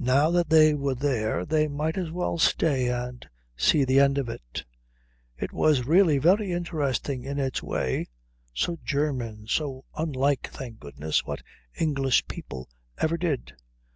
[0.00, 3.24] Now that they were there they might as well stay and
[3.56, 4.64] see the end of it.
[5.36, 8.08] It was really very interesting in its way;
[8.52, 11.44] so German; so unlike, thank goodness, what
[11.78, 13.52] English people ever did.